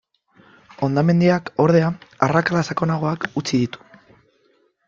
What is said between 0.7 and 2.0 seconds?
Hondamendiak, ordea,